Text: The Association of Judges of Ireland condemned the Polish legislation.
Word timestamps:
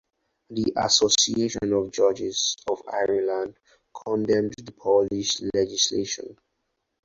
The 0.49 0.73
Association 0.77 1.71
of 1.73 1.91
Judges 1.91 2.57
of 2.67 2.81
Ireland 2.91 3.59
condemned 3.93 4.55
the 4.59 4.71
Polish 4.71 5.39
legislation. 5.53 6.37